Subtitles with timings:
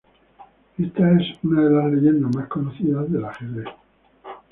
[0.79, 3.67] Esta es una de las leyendas más conocidas del ajedrez.